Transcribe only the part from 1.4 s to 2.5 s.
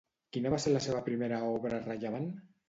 obra rellevant?